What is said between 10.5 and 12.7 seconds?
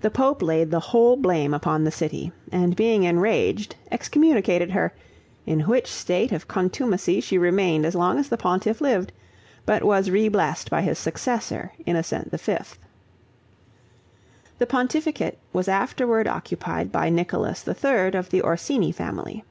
by his successor Innocent V.